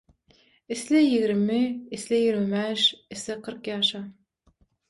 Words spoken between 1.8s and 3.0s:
isle ýigrimi bäş,